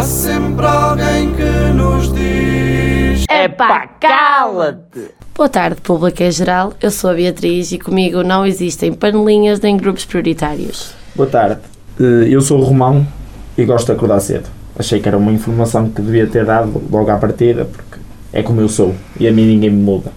Há 0.00 0.02
sempre 0.02 0.64
alguém 0.64 1.30
que 1.34 1.72
nos 1.74 2.10
diz: 2.10 3.26
Epá, 3.30 3.86
cala-te! 4.00 5.10
Boa 5.34 5.46
tarde, 5.46 5.78
público 5.82 6.22
em 6.22 6.30
geral. 6.30 6.72
Eu 6.80 6.90
sou 6.90 7.10
a 7.10 7.12
Beatriz 7.12 7.70
e 7.70 7.78
comigo 7.78 8.22
não 8.22 8.46
existem 8.46 8.94
panelinhas 8.94 9.60
nem 9.60 9.76
grupos 9.76 10.06
prioritários. 10.06 10.94
Boa 11.14 11.28
tarde. 11.28 11.60
Eh, 12.00 12.28
Eu 12.30 12.40
sou 12.40 12.60
o 12.60 12.64
Romão 12.64 13.06
e 13.58 13.64
gosto 13.66 13.88
de 13.88 13.92
acordar 13.92 14.20
cedo. 14.20 14.48
Achei 14.78 15.00
que 15.00 15.06
era 15.06 15.18
uma 15.18 15.32
informação 15.32 15.90
que 15.90 16.00
devia 16.00 16.26
ter 16.26 16.46
dado 16.46 16.82
logo 16.90 17.10
à 17.10 17.18
partida, 17.18 17.66
porque 17.66 18.00
é 18.32 18.42
como 18.42 18.62
eu 18.62 18.70
sou 18.70 18.94
e 19.18 19.28
a 19.28 19.32
mim 19.32 19.44
ninguém 19.44 19.68
me 19.68 19.82
muda. 19.82 20.10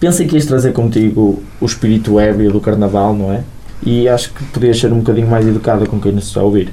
Pensei 0.00 0.26
que 0.26 0.34
ias 0.36 0.46
trazer 0.46 0.72
contigo 0.72 1.42
o 1.60 1.66
espírito 1.66 2.18
ébrio 2.18 2.52
do 2.52 2.58
carnaval, 2.58 3.12
não 3.12 3.30
é? 3.34 3.42
E 3.82 4.08
acho 4.08 4.32
que 4.32 4.42
podias 4.44 4.80
ser 4.80 4.90
um 4.94 5.00
bocadinho 5.00 5.28
mais 5.28 5.46
educada 5.46 5.84
com 5.84 6.00
quem 6.00 6.12
nos 6.12 6.28
está 6.28 6.40
a 6.40 6.44
ouvir. 6.44 6.72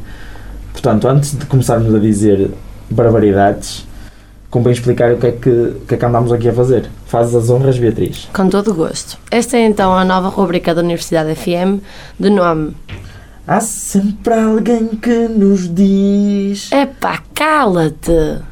Portanto, 0.79 1.07
antes 1.07 1.37
de 1.37 1.45
começarmos 1.45 1.93
a 1.93 1.99
dizer 1.99 2.51
barbaridades, 2.89 3.85
convém 4.49 4.71
explicar 4.71 5.13
o 5.13 5.17
que 5.17 5.27
é 5.27 5.31
que, 5.31 5.49
o 5.49 5.81
que, 5.87 5.95
é 5.95 5.97
que 5.97 6.05
andámos 6.05 6.31
aqui 6.31 6.47
a 6.47 6.53
fazer. 6.53 6.89
Fazes 7.05 7.35
as 7.35 7.49
honras, 7.49 7.77
Beatriz. 7.77 8.29
Com 8.33 8.47
todo 8.47 8.71
o 8.71 8.73
gosto. 8.73 9.17
Esta 9.29 9.57
é 9.57 9.65
então 9.65 9.93
a 9.93 10.05
nova 10.05 10.29
rubrica 10.29 10.73
da 10.73 10.81
Universidade 10.81 11.35
FM, 11.35 11.83
de 12.19 12.29
nome 12.29 12.73
Há 13.51 13.61
sempre 13.61 14.35
alguém 14.35 14.87
que 14.89 15.27
nos 15.27 15.73
diz. 15.73 16.71
Epá, 16.71 17.23
cala-te! 17.33 18.43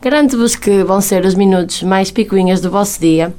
Garanto-vos 0.00 0.56
que 0.56 0.82
vão 0.82 1.02
ser 1.02 1.24
os 1.26 1.34
minutos 1.34 1.82
mais 1.82 2.10
picuinhas 2.10 2.60
do 2.62 2.70
vosso 2.70 2.98
dia 2.98 3.34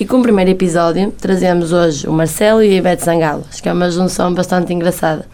e 0.00 0.06
com 0.06 0.20
o 0.20 0.22
primeiro 0.22 0.50
episódio 0.50 1.12
trazemos 1.20 1.70
hoje 1.70 2.06
o 2.08 2.12
Marcelo 2.12 2.62
e 2.62 2.70
a 2.70 2.76
Ivete 2.76 3.04
Zangalo, 3.04 3.44
acho 3.50 3.62
que 3.62 3.68
é 3.68 3.72
uma 3.72 3.90
junção 3.90 4.32
bastante 4.32 4.72
engraçada. 4.72 5.26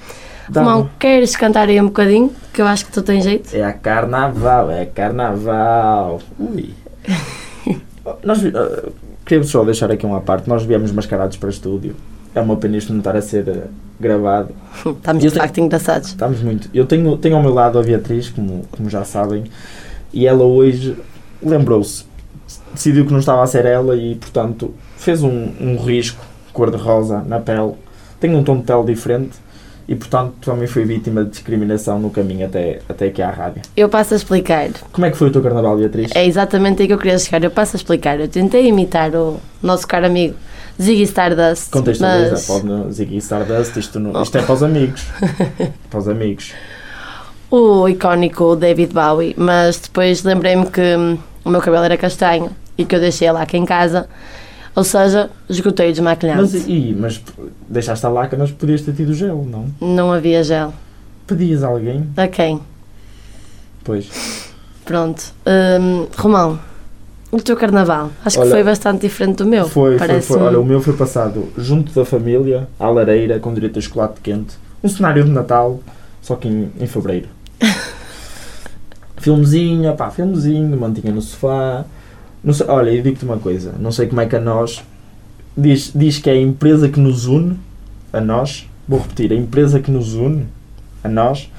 Dá 0.50 0.62
Romão, 0.62 0.90
queres 0.98 1.36
cantar 1.36 1.68
aí 1.68 1.80
um 1.80 1.86
bocadinho? 1.86 2.32
Que 2.52 2.62
eu 2.62 2.66
acho 2.66 2.86
que 2.86 2.92
tu 2.92 3.02
tens 3.02 3.24
jeito. 3.24 3.54
É 3.54 3.62
a 3.62 3.72
carnaval, 3.72 4.70
é 4.70 4.86
carnaval. 4.86 6.20
Ui. 6.38 6.70
nós, 8.24 8.42
uh, 8.42 8.92
queríamos 9.24 9.50
só 9.50 9.62
deixar 9.64 9.90
aqui 9.90 10.06
uma 10.06 10.20
parte. 10.20 10.48
Nós 10.48 10.64
viemos 10.64 10.90
mascarados 10.90 11.36
para 11.36 11.50
estúdio. 11.50 11.94
É 12.34 12.40
uma 12.40 12.56
pena 12.56 12.76
isto 12.76 12.92
não 12.92 13.00
estar 13.00 13.14
a 13.14 13.20
ser 13.20 13.46
uh, 13.48 13.68
gravado. 14.00 14.54
Estamos 14.86 15.22
de 15.22 15.30
facto 15.30 15.58
engraçados. 15.58 16.08
Estamos 16.08 16.40
muito. 16.40 16.70
Eu 16.72 16.86
tenho, 16.86 17.16
tenho 17.18 17.36
ao 17.36 17.42
meu 17.42 17.52
lado 17.52 17.78
a 17.78 17.82
Beatriz, 17.82 18.30
como, 18.30 18.64
como 18.70 18.88
já 18.88 19.04
sabem, 19.04 19.44
e 20.12 20.26
ela 20.26 20.44
hoje 20.44 20.96
lembrou-se. 21.42 22.06
Decidiu 22.72 23.04
que 23.04 23.12
não 23.12 23.18
estava 23.18 23.42
a 23.42 23.46
ser 23.46 23.66
ela 23.66 23.94
e, 23.96 24.14
portanto, 24.14 24.74
fez 24.96 25.22
um, 25.22 25.52
um 25.60 25.76
risco 25.76 26.24
cor-de-rosa 26.52 27.22
na 27.26 27.38
pele. 27.38 27.74
Tem 28.18 28.34
um 28.34 28.42
tom 28.42 28.56
de 28.56 28.62
pele 28.62 28.84
diferente 28.84 29.38
e, 29.88 29.94
portanto, 29.94 30.34
também 30.42 30.66
foi 30.66 30.84
vítima 30.84 31.24
de 31.24 31.30
discriminação 31.30 31.98
no 31.98 32.10
caminho 32.10 32.44
até, 32.44 32.80
até 32.86 33.06
aqui 33.06 33.22
à 33.22 33.30
rádio. 33.30 33.62
Eu 33.74 33.88
passo 33.88 34.12
a 34.12 34.18
explicar. 34.18 34.68
Como 34.92 35.06
é 35.06 35.10
que 35.10 35.16
foi 35.16 35.28
o 35.28 35.30
teu 35.30 35.42
carnaval, 35.42 35.78
Beatriz? 35.78 36.10
É 36.14 36.26
exatamente 36.26 36.82
aí 36.82 36.86
que 36.86 36.92
eu 36.92 36.98
queria 36.98 37.18
chegar. 37.18 37.42
Eu 37.42 37.50
passo 37.50 37.74
a 37.74 37.78
explicar. 37.78 38.20
Eu 38.20 38.28
tentei 38.28 38.66
imitar 38.66 39.14
o 39.14 39.40
nosso 39.62 39.88
caro 39.88 40.04
amigo 40.04 40.34
Ziggy 40.80 41.04
Stardust. 41.04 41.70
Contextualiza, 41.70 42.32
mas 42.32 42.46
pode 42.46 42.92
Ziggy 42.92 43.16
Stardust, 43.16 43.76
isto, 43.78 43.98
não, 43.98 44.22
isto 44.22 44.36
é 44.36 44.42
para 44.42 44.54
os 44.54 44.62
amigos. 44.62 45.06
para 45.88 45.98
os 45.98 46.06
amigos. 46.06 46.52
o 47.50 47.88
icónico 47.88 48.56
David 48.56 48.92
Bowie. 48.92 49.34
Mas 49.38 49.78
depois 49.78 50.22
lembrei-me 50.22 50.66
que 50.66 51.18
o 51.46 51.48
meu 51.48 51.62
cabelo 51.62 51.84
era 51.84 51.96
castanho 51.96 52.50
e 52.76 52.84
que 52.84 52.94
eu 52.94 53.00
deixei 53.00 53.32
lá 53.32 53.40
aqui 53.40 53.56
em 53.56 53.64
casa. 53.64 54.06
Ou 54.78 54.84
seja, 54.84 55.28
esgotei 55.48 55.88
o 55.88 55.92
desmaquilhante. 55.92 56.40
Mas, 56.40 56.68
e, 56.68 56.96
mas 56.96 57.20
deixaste 57.68 58.06
a 58.06 58.08
laca, 58.08 58.36
mas 58.36 58.52
podias 58.52 58.80
ter 58.80 58.92
tido 58.92 59.12
gel, 59.12 59.44
não? 59.44 59.66
Não 59.80 60.12
havia 60.12 60.40
gel. 60.44 60.72
Pedias 61.26 61.64
a 61.64 61.66
alguém? 61.66 62.08
A 62.16 62.28
quem? 62.28 62.60
Pois. 63.82 64.08
Pronto. 64.84 65.34
Hum, 65.44 66.06
Romão, 66.16 66.60
o 67.32 67.42
teu 67.42 67.56
carnaval. 67.56 68.12
Acho 68.24 68.36
que 68.36 68.42
Olha, 68.42 68.52
foi 68.52 68.62
bastante 68.62 69.00
diferente 69.00 69.38
do 69.38 69.46
meu. 69.46 69.68
Foi, 69.68 69.98
foi, 69.98 70.06
Parece 70.06 70.28
foi. 70.28 70.40
Olha, 70.40 70.60
o 70.60 70.64
meu 70.64 70.80
foi 70.80 70.94
passado 70.94 71.48
junto 71.58 71.92
da 71.92 72.04
família, 72.04 72.68
à 72.78 72.88
lareira, 72.88 73.40
com 73.40 73.52
direito 73.52 73.80
a 73.80 73.82
chocolate 73.82 74.20
quente. 74.20 74.54
Um 74.84 74.88
cenário 74.88 75.24
de 75.24 75.30
Natal, 75.30 75.80
só 76.22 76.36
que 76.36 76.46
em, 76.46 76.70
em 76.78 76.86
fevereiro. 76.86 77.26
filmezinho, 79.18 79.92
pá, 79.96 80.08
filmezinho, 80.08 80.78
mantinha 80.78 81.12
no 81.12 81.20
sofá. 81.20 81.84
Sei, 82.52 82.66
olha, 82.66 82.90
eu 82.90 83.02
digo-te 83.02 83.24
uma 83.24 83.38
coisa, 83.38 83.74
não 83.78 83.90
sei 83.92 84.06
como 84.06 84.20
é 84.20 84.26
que 84.26 84.36
a 84.36 84.40
nós 84.40 84.82
diz, 85.56 85.92
diz 85.94 86.18
que 86.18 86.30
é 86.30 86.34
a 86.34 86.40
empresa 86.40 86.88
que 86.88 87.00
nos 87.00 87.26
une, 87.26 87.58
a 88.12 88.20
nós, 88.20 88.68
vou 88.88 89.00
repetir, 89.00 89.32
a 89.32 89.36
empresa 89.36 89.80
que 89.80 89.90
nos 89.90 90.14
une, 90.14 90.46
a 91.02 91.08
nós, 91.08 91.50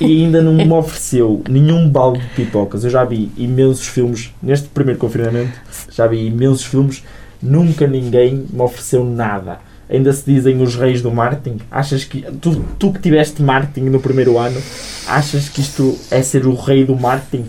e 0.00 0.24
ainda 0.24 0.42
não 0.42 0.54
me 0.54 0.72
ofereceu 0.72 1.42
nenhum 1.48 1.88
balde 1.88 2.20
de 2.20 2.26
pipocas. 2.34 2.84
Eu 2.84 2.90
já 2.90 3.04
vi 3.04 3.30
imensos 3.36 3.86
filmes, 3.86 4.32
neste 4.42 4.68
primeiro 4.68 4.98
confinamento, 4.98 5.52
já 5.90 6.06
vi 6.06 6.26
imensos 6.26 6.64
filmes, 6.64 7.04
nunca 7.42 7.86
ninguém 7.86 8.46
me 8.50 8.60
ofereceu 8.60 9.04
nada. 9.04 9.58
Ainda 9.88 10.12
se 10.12 10.24
dizem 10.24 10.62
os 10.62 10.76
reis 10.76 11.02
do 11.02 11.10
marketing. 11.10 11.58
Achas 11.70 12.04
que 12.04 12.22
tu, 12.40 12.64
tu 12.78 12.90
que 12.90 13.00
tiveste 13.00 13.42
marketing 13.42 13.90
no 13.90 14.00
primeiro 14.00 14.38
ano, 14.38 14.60
achas 15.06 15.48
que 15.48 15.60
isto 15.60 15.98
é 16.10 16.22
ser 16.22 16.46
o 16.46 16.54
rei 16.54 16.86
do 16.86 16.96
marketing? 16.96 17.44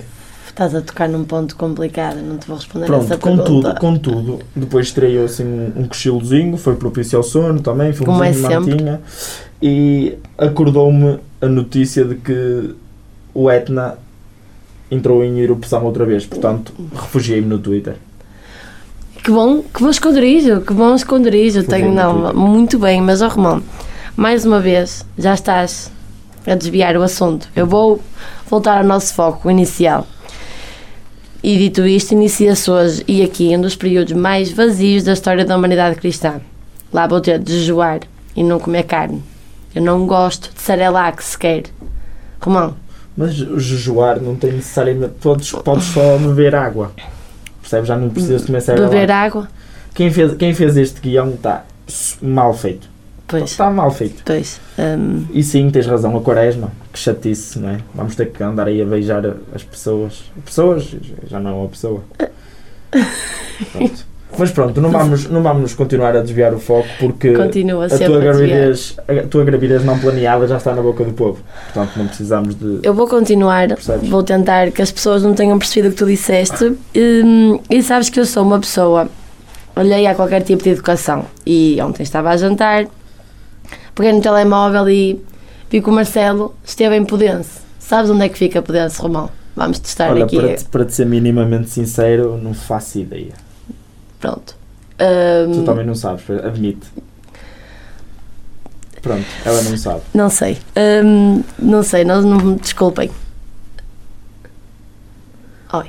Estás 0.55 0.73
a 0.73 0.79
tocar 0.79 1.09
num 1.09 1.25
ponto 1.25 1.53
complicado, 1.57 2.21
não 2.21 2.37
te 2.37 2.47
vou 2.47 2.55
responder 2.55 2.85
essa 2.85 3.17
Pronto, 3.17 3.19
contudo, 3.19 3.61
pergunta. 3.63 3.79
contudo, 3.81 4.39
depois 4.55 4.87
estreou 4.87 5.25
assim 5.25 5.43
um, 5.43 5.81
um 5.81 5.85
cochilozinho, 5.85 6.55
foi 6.55 6.77
propício 6.77 7.17
ao 7.17 7.23
sono 7.23 7.59
também, 7.59 7.91
Como 7.91 8.23
é 8.23 8.31
de 8.31 8.37
sempre. 8.37 8.71
mantinha, 8.71 9.01
e 9.61 10.17
acordou-me 10.37 11.19
a 11.41 11.47
notícia 11.47 12.05
de 12.05 12.15
que 12.15 12.73
o 13.33 13.51
Etna 13.51 13.95
entrou 14.89 15.25
em 15.25 15.41
erupção 15.41 15.83
outra 15.83 16.05
vez, 16.05 16.25
portanto, 16.25 16.71
refugiei-me 16.95 17.47
no 17.47 17.59
Twitter. 17.59 17.97
Que 19.25 19.31
bom, 19.31 19.61
que 19.61 19.83
bom 19.83 19.89
esconderijo, 19.89 20.61
que 20.61 20.73
bom 20.73 20.95
esconderijo. 20.95 21.65
Foi 21.65 21.79
Tenho, 21.79 21.91
não, 21.93 22.13
muito 22.33 22.37
muito 22.37 22.79
bem, 22.79 23.01
mas 23.01 23.21
ó 23.21 23.27
Romão, 23.27 23.61
mais 24.15 24.45
uma 24.45 24.61
vez, 24.61 25.05
já 25.17 25.33
estás 25.33 25.91
a 26.47 26.55
desviar 26.55 26.95
o 26.95 27.01
assunto. 27.01 27.49
Eu 27.53 27.67
vou 27.67 27.99
voltar 28.49 28.77
ao 28.77 28.85
nosso 28.85 29.13
foco 29.13 29.51
inicial. 29.51 30.07
E 31.47 31.59
dito 31.59 31.85
isto, 31.85 32.13
inicia-se 32.13 32.71
hoje 32.71 33.03
e 33.07 33.21
aqui 33.21 33.55
um 33.55 33.61
dos 33.61 33.75
períodos 33.75 34.13
mais 34.13 34.51
vazios 34.51 35.03
da 35.03 35.13
história 35.13 35.45
da 35.45 35.55
humanidade 35.55 35.95
cristã. 35.95 36.41
Lá 36.91 37.05
vou 37.05 37.21
ter 37.21 37.37
de 37.37 37.59
jejuar 37.59 37.99
e 38.35 38.43
não 38.43 38.59
comer 38.59 38.81
carne. 38.81 39.21
Eu 39.75 39.83
não 39.83 40.07
gosto 40.07 40.51
de 40.51 40.59
sarelac 40.59 41.23
sequer. 41.23 41.65
Romão, 42.41 42.73
Mas 43.15 43.39
o 43.39 43.59
jejuar 43.59 44.19
não 44.19 44.35
tem 44.35 44.53
necessariamente. 44.53 45.13
Podes, 45.21 45.51
podes 45.51 45.85
só 45.85 46.17
beber 46.17 46.55
água. 46.55 46.91
Percebes? 47.61 47.89
Já 47.89 47.95
não 47.95 48.09
precisas 48.09 48.43
comer 48.43 48.61
cereal. 48.61 48.89
beber 48.89 49.11
água? 49.11 49.47
Quem 49.93 50.09
fez, 50.09 50.33
quem 50.37 50.51
fez 50.51 50.75
este 50.75 50.99
guião 50.99 51.29
está 51.29 51.63
mal 52.23 52.55
feito. 52.55 52.89
Pois, 53.27 53.43
Está 53.43 53.69
mal 53.71 53.89
feito. 53.91 54.21
pois. 54.23 54.59
hum, 54.77 55.25
E 55.33 55.41
sim, 55.41 55.69
tens 55.71 55.87
razão, 55.87 56.15
a 56.15 56.21
quaresma, 56.21 56.71
que 56.93 56.99
chatice, 56.99 57.57
não 57.59 57.69
é? 57.69 57.77
Vamos 57.93 58.15
ter 58.15 58.27
que 58.31 58.43
andar 58.43 58.67
aí 58.67 58.81
a 58.81 58.85
beijar 58.85 59.23
as 59.53 59.63
pessoas. 59.63 60.23
Pessoas? 60.45 60.95
Já 61.27 61.39
não 61.39 61.49
é 61.51 61.53
uma 61.53 61.67
pessoa. 61.69 62.01
Pronto. 63.71 64.05
Mas 64.37 64.51
pronto, 64.51 64.81
não 64.81 64.89
vamos, 64.91 65.29
não 65.29 65.41
vamos 65.41 65.73
continuar 65.73 66.13
a 66.15 66.19
desviar 66.21 66.53
o 66.53 66.59
foco 66.59 66.87
porque 66.99 67.31
continua 67.33 67.85
a 67.85 67.89
tua, 67.89 68.17
a 68.17 68.19
gravidez, 68.19 68.97
a 69.07 69.27
tua 69.27 69.45
gravidez 69.45 69.85
não 69.85 69.97
planeada 69.97 70.45
já 70.45 70.57
está 70.57 70.75
na 70.75 70.81
boca 70.81 71.05
do 71.05 71.13
povo. 71.13 71.39
Portanto, 71.73 71.91
não 71.95 72.07
precisamos 72.07 72.53
de. 72.55 72.79
Eu 72.83 72.93
vou 72.93 73.07
continuar, 73.07 73.69
Percebes? 73.69 74.09
vou 74.09 74.23
tentar 74.23 74.71
que 74.71 74.81
as 74.81 74.91
pessoas 74.91 75.23
não 75.23 75.33
tenham 75.33 75.57
percebido 75.57 75.87
o 75.87 75.91
que 75.91 75.97
tu 75.97 76.05
disseste. 76.05 76.75
Hum, 76.95 77.59
E, 77.69 77.81
sabes 77.81 78.09
que 78.09 78.19
eu 78.19 78.25
sou 78.25 78.43
uma 78.43 78.59
pessoa 78.59 79.07
alheia 79.73 80.11
a 80.11 80.15
qualquer 80.15 80.41
tipo 80.41 80.61
de 80.63 80.69
educação. 80.71 81.25
E 81.45 81.77
ontem 81.81 82.03
estava 82.03 82.29
a 82.31 82.35
jantar, 82.35 82.87
peguei 83.95 84.11
no 84.13 84.21
telemóvel 84.21 84.87
e 84.89 85.23
vi 85.69 85.81
que 85.81 85.89
o 85.89 85.93
Marcelo 85.93 86.53
esteve 86.63 86.95
em 86.95 87.05
Pudense. 87.05 87.61
Sabes 87.79 88.09
onde 88.11 88.23
é 88.25 88.29
que 88.29 88.37
fica 88.37 88.61
Pudense, 88.61 89.01
Romão? 89.01 89.29
Vamos 89.55 89.79
testar 89.79 90.11
Olha, 90.11 90.25
aqui. 90.25 90.37
para 90.37 90.55
te, 90.55 90.65
para 90.65 90.85
te 90.85 90.93
ser 90.93 91.05
minimamente 91.05 91.69
sincero, 91.69 92.37
não 92.37 92.53
faço 92.53 92.99
ideia. 92.99 93.33
Pronto. 94.19 94.55
Tu 94.97 95.59
Hum, 95.59 95.65
também 95.65 95.85
não 95.85 95.95
sabes, 95.95 96.23
admite. 96.29 96.87
Pronto, 99.01 99.25
ela 99.45 99.61
não 99.61 99.77
sabe. 99.77 100.01
não 100.13 100.29
sei. 100.29 100.57
Hum, 101.03 101.43
não 101.59 101.83
sei, 101.83 102.03
não, 102.03 102.21
não 102.21 102.53
desculpem. 102.55 103.11
Oi, 105.73 105.85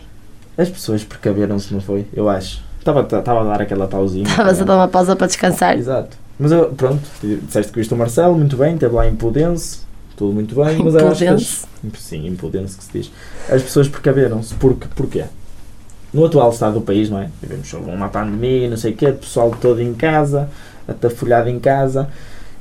As 0.59 0.69
pessoas 0.69 1.05
precaveram-se, 1.05 1.73
não 1.73 1.81
foi? 1.81 2.07
Eu 2.13 2.29
acho. 2.29 2.61
Estava, 2.79 3.01
estava 3.01 3.41
a 3.41 3.45
dar 3.45 3.63
aquela 3.63 3.87
pausinha. 3.89 4.29
estavas 4.29 4.61
a 4.61 4.65
dar 4.65 4.77
uma 4.77 4.89
pausa 4.89 5.17
para 5.17 5.27
descansar. 5.29 5.77
Exato. 5.79 6.17
Mas 6.39 6.53
eu, 6.53 6.67
pronto, 6.71 7.03
disseste 7.23 7.73
que 7.73 7.79
viste 7.79 7.95
o 7.95 7.97
Marcelo, 7.97 8.37
muito 8.37 8.57
bem, 8.57 8.75
esteve 8.75 8.95
lá 8.95 9.07
em 9.09 9.15
Pudense, 9.17 9.81
tudo 10.17 10.33
muito 10.35 10.55
bem, 10.55 10.77
mas 10.85 10.95
acho 10.97 11.25
as- 11.35 11.67
Sim, 11.99 12.27
Impudense 12.27 12.77
que 12.77 12.85
se 12.85 12.93
diz. 12.93 13.13
As 13.49 13.63
pessoas 13.63 13.89
precaveram-se, 13.89 14.55
porque, 14.55 14.87
porquê? 14.95 15.25
No 16.13 16.25
atual 16.25 16.51
estado 16.51 16.75
do 16.75 16.81
país, 16.81 17.09
não 17.11 17.19
é? 17.21 17.29
Vivemos 17.41 17.69
sob 17.69 17.91
uma 17.91 18.09
pandemia, 18.09 18.69
não 18.69 18.77
sei 18.77 18.93
o 18.93 18.97
quê, 18.97 19.13
pessoal 19.13 19.51
todo 19.61 19.81
em 19.81 19.95
casa, 19.95 20.49
atafolhado 20.89 21.49
em 21.49 21.59
casa, 21.59 22.09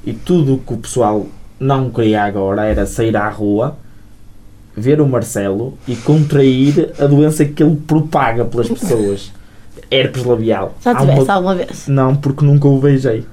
e 0.06 0.13
tudo 0.13 0.56
o 0.56 0.60
que 0.60 0.74
o 0.74 0.77
pessoal 0.77 1.25
não 1.60 1.89
queria 1.89 2.24
agora 2.24 2.66
era 2.66 2.86
sair 2.86 3.16
à 3.18 3.27
rua, 3.30 3.77
ver 4.75 5.00
o 5.01 5.07
Marcelo 5.07 5.77
e 5.88 5.95
contrair 5.95 6.94
a 7.00 7.06
doença 7.07 7.45
que 7.45 7.63
ele 7.63 7.75
propaga 7.88 8.45
pelas 8.45 8.68
pessoas. 8.69 9.31
Herpes 9.92 10.24
labial. 10.24 10.75
Já 10.83 10.92
Há 10.92 10.95
tiveste 11.01 11.22
uma- 11.24 11.33
alguma 11.33 11.56
vez? 11.56 11.88
Não, 11.88 12.16
porque 12.16 12.44
nunca 12.45 12.68
o 12.68 12.80
beijei. 12.80 13.25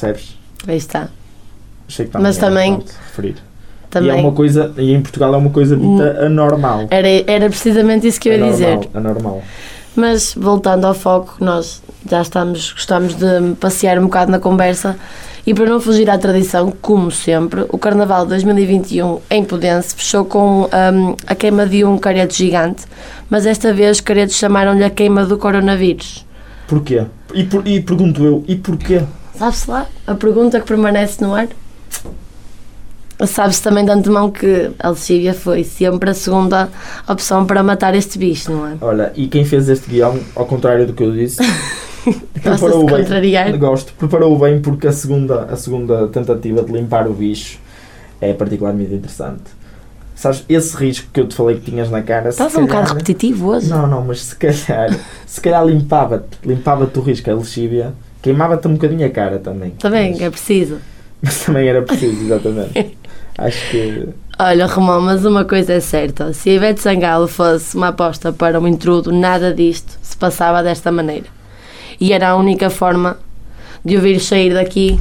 Percebes? 0.00 0.36
Aí 0.68 0.76
está. 0.76 1.08
Achei 1.88 2.06
que 2.06 2.18
Mas 2.18 2.36
era 2.36 2.46
também- 2.48 2.82
referir. 3.06 3.36
Também. 3.88 4.10
E 4.10 4.12
é 4.12 4.14
uma 4.20 4.32
coisa, 4.32 4.74
e 4.76 4.92
em 4.92 5.00
Portugal 5.00 5.32
é 5.32 5.36
uma 5.38 5.48
coisa 5.50 5.74
dita 5.76 6.26
anormal. 6.26 6.86
Era, 6.90 7.08
era 7.26 7.48
precisamente 7.48 8.06
isso 8.06 8.20
que 8.20 8.28
eu 8.28 8.32
ia 8.34 8.44
anormal, 8.44 8.78
dizer. 8.80 8.90
Anormal. 8.92 9.42
Mas 9.94 10.34
voltando 10.36 10.84
ao 10.86 10.92
foco, 10.92 11.36
nós 11.40 11.82
já 12.10 12.20
estamos, 12.20 12.72
gostamos 12.72 13.14
de 13.14 13.54
passear 13.58 13.98
um 13.98 14.02
bocado 14.04 14.30
na 14.30 14.38
conversa 14.38 14.96
e 15.46 15.54
para 15.54 15.64
não 15.66 15.80
fugir 15.80 16.10
à 16.10 16.18
tradição, 16.18 16.70
como 16.82 17.10
sempre, 17.10 17.64
o 17.70 17.78
Carnaval 17.78 18.26
2021 18.26 19.20
em 19.30 19.44
Pudense 19.44 19.94
fechou 19.94 20.24
com 20.26 20.64
hum, 20.64 21.16
a 21.26 21.34
queima 21.34 21.64
de 21.66 21.84
um 21.84 21.96
careto 21.96 22.34
gigante, 22.34 22.84
mas 23.30 23.46
esta 23.46 23.72
vez 23.72 23.96
os 23.98 24.00
caretos 24.02 24.34
chamaram-lhe 24.36 24.84
a 24.84 24.90
queima 24.90 25.24
do 25.24 25.38
coronavírus. 25.38 26.26
Porquê? 26.66 27.04
E, 27.32 27.44
por- 27.44 27.66
e 27.66 27.80
pergunto 27.80 28.22
eu, 28.24 28.44
e 28.46 28.56
porquê? 28.56 29.00
Sabe-se 29.38 29.70
lá? 29.70 29.86
A 30.06 30.14
pergunta 30.14 30.60
que 30.60 30.66
permanece 30.66 31.22
no 31.22 31.34
ar? 31.34 31.48
Sabe-se 33.26 33.62
também 33.62 33.84
de 33.84 33.90
antemão 33.90 34.30
que 34.30 34.70
a 34.78 34.88
Alexívia 34.88 35.32
foi 35.32 35.64
sempre 35.64 36.10
a 36.10 36.14
segunda 36.14 36.68
opção 37.08 37.46
para 37.46 37.62
matar 37.62 37.94
este 37.94 38.18
bicho, 38.18 38.52
não 38.52 38.66
é? 38.66 38.76
Olha, 38.80 39.12
e 39.16 39.26
quem 39.26 39.44
fez 39.44 39.68
este 39.68 39.88
guião, 39.88 40.18
ao 40.34 40.44
contrário 40.44 40.86
do 40.86 40.92
que 40.92 41.02
eu 41.02 41.12
disse, 41.12 41.38
de 42.04 42.90
contrariar? 42.90 43.56
Gosto, 43.56 43.94
preparou 43.94 44.38
bem 44.38 44.60
porque 44.60 44.86
a 44.86 44.92
segunda, 44.92 45.44
a 45.44 45.56
segunda 45.56 46.08
tentativa 46.08 46.62
de 46.62 46.72
limpar 46.72 47.08
o 47.08 47.14
bicho 47.14 47.58
é 48.20 48.34
particularmente 48.34 48.92
interessante. 48.92 49.44
Sabes, 50.14 50.44
esse 50.48 50.74
risco 50.76 51.08
que 51.12 51.20
eu 51.20 51.26
te 51.26 51.34
falei 51.34 51.56
que 51.56 51.70
tinhas 51.70 51.90
na 51.90 52.02
cara. 52.02 52.30
Estás 52.30 52.54
um 52.56 52.62
bocado 52.62 52.88
repetitivo 52.88 53.48
hoje. 53.48 53.68
Não, 53.68 53.86
não, 53.86 54.02
mas 54.02 54.22
se 54.22 54.36
calhar, 54.36 54.98
se 55.26 55.40
calhar 55.40 55.64
limpava-te, 55.64 56.38
limpava-te 56.42 56.98
o 56.98 57.02
risco, 57.02 57.30
a 57.30 57.34
lexívia, 57.34 57.92
queimava-te 58.26 58.66
um 58.66 58.72
bocadinho 58.72 59.06
a 59.06 59.10
cara 59.10 59.38
também. 59.38 59.70
Também, 59.70 60.10
mas, 60.10 60.20
é 60.20 60.30
preciso. 60.30 60.78
mas 61.22 61.44
também 61.44 61.68
era 61.68 61.80
preciso, 61.82 62.24
exatamente. 62.24 62.98
Acho 63.38 63.70
que. 63.70 64.08
Olha, 64.38 64.66
Romão, 64.66 65.00
mas 65.00 65.24
uma 65.24 65.44
coisa 65.44 65.74
é 65.74 65.80
certa: 65.80 66.32
se 66.32 66.50
a 66.50 66.54
Ivete 66.54 66.80
Sangalo 66.80 67.28
fosse 67.28 67.76
uma 67.76 67.88
aposta 67.88 68.32
para 68.32 68.58
um 68.58 68.66
intrudo, 68.66 69.12
nada 69.12 69.54
disto 69.54 69.96
se 70.02 70.16
passava 70.16 70.60
desta 70.60 70.90
maneira. 70.90 71.26
E 72.00 72.12
era 72.12 72.30
a 72.30 72.36
única 72.36 72.68
forma 72.68 73.16
de 73.84 73.94
ouvir 73.94 74.18
sair 74.18 74.52
daqui 74.52 74.98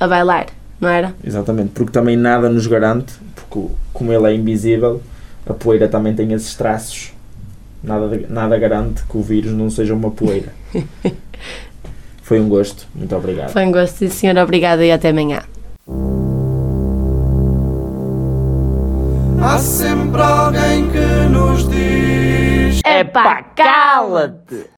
a 0.00 0.08
bailar, 0.08 0.46
não 0.80 0.88
era? 0.88 1.14
Exatamente, 1.22 1.72
porque 1.74 1.92
também 1.92 2.16
nada 2.16 2.48
nos 2.48 2.66
garante, 2.66 3.12
porque 3.34 3.68
como 3.92 4.12
ele 4.12 4.26
é 4.26 4.34
invisível, 4.34 5.02
a 5.46 5.52
poeira 5.52 5.88
também 5.88 6.14
tem 6.14 6.32
esses 6.32 6.54
traços. 6.54 7.12
Nada, 7.82 8.18
nada 8.30 8.58
garante 8.58 9.02
que 9.02 9.16
o 9.18 9.22
vírus 9.22 9.52
não 9.52 9.68
seja 9.68 9.92
uma 9.92 10.10
poeira. 10.10 10.54
Foi 12.24 12.40
um 12.40 12.48
gosto, 12.48 12.86
muito 12.94 13.14
obrigado. 13.14 13.50
Foi 13.50 13.66
um 13.66 13.70
gosto, 13.70 13.96
sim, 13.98 14.08
senhor. 14.08 14.38
Obrigada 14.38 14.82
e 14.82 14.90
até 14.90 15.10
amanhã. 15.10 15.42
Há 19.42 19.58
sempre 19.58 20.22
alguém 20.22 20.88
que 20.88 21.28
nos 21.30 21.68
diz. 21.68 22.80
Epá, 22.82 23.42
cala-te! 23.54 24.70